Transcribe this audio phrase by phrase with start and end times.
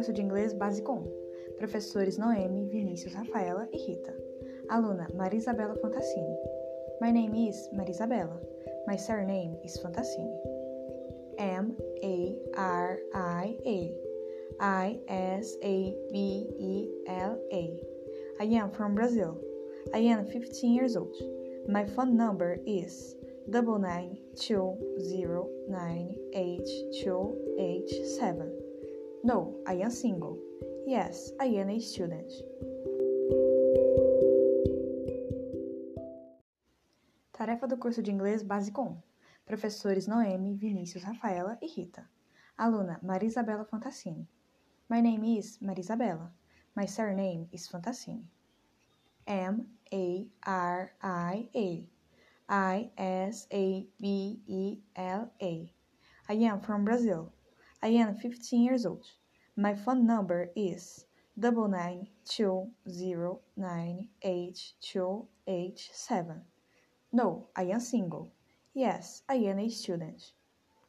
[0.00, 1.56] curso de inglês básico 1.
[1.58, 4.14] Professores Noemi, Vinícius, Rafaela e Rita.
[4.68, 6.36] Aluna Marisabela Fantassini.
[7.00, 8.40] My name is Marisabela.
[8.86, 10.32] My surname is Fantassini.
[11.38, 13.94] M A R I A
[14.60, 17.80] I S A B E L A.
[18.40, 19.38] I am from Brazil.
[19.92, 21.14] I am 15 years old.
[21.68, 23.16] My phone number is
[23.50, 26.68] double nine two zero nine eight
[27.02, 28.69] two eight seven.
[29.22, 30.38] No, I am single.
[30.86, 32.32] Yes, I am a student.
[37.34, 38.96] Tarefa do curso de inglês básico 1.
[39.44, 42.08] Professores Noemi, Vinícius, Rafaela e Rita.
[42.56, 44.26] Aluna Marisabela Fantassini.
[44.88, 46.32] My name is Marisabela.
[46.74, 48.24] My surname is Fantassini.
[49.26, 51.86] M A R I A
[52.48, 55.74] I S A B E L A.
[56.28, 57.30] I am from Brazil.
[57.82, 59.06] I am 15 years old.
[59.56, 61.06] My phone number is
[61.38, 66.42] double nine two zero nine eight two eight seven.
[67.10, 68.32] No, I am single.
[68.74, 70.32] Yes, I am a student.